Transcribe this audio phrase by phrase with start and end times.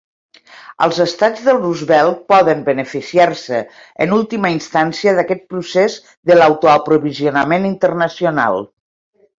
[0.85, 3.61] Els estats del Rustbelt poden beneficiar-se
[4.07, 8.63] en última instància d'aquest procés de l'autoaprovisionament internacional.